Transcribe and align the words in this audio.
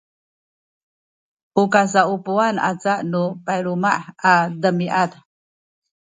u 1.61 1.63
kasaupuwan 1.73 2.55
aca 2.69 2.93
nu 3.11 3.23
payluma’ 3.45 3.91
a 4.31 4.33
demiad 4.61 5.11